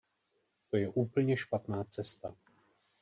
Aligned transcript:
To 0.69 0.77
je 0.77 0.89
úplně 0.89 1.37
špatná 1.37 1.83
cesta. 1.83 2.35